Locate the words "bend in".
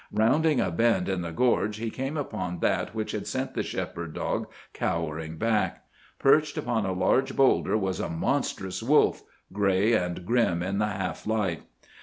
0.71-1.21